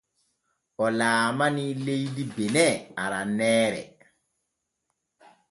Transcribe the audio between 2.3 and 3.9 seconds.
bene aranneere.